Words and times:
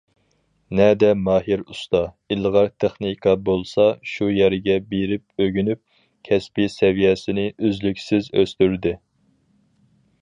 نەدە 0.77 1.09
ماھىر 1.25 1.59
ئۇستا، 1.73 1.99
ئىلغار 2.35 2.71
تېخنىكا 2.83 3.35
بولسا، 3.49 3.85
شۇ 4.13 4.29
يەرگە 4.37 4.79
بېرىپ 4.95 5.45
ئۆگىنىپ، 5.45 5.83
كەسپىي 6.31 6.71
سەۋىيەسىنى 6.79 7.45
ئۈزلۈكسىز 7.59 8.33
ئۆستۈردى. 8.41 8.99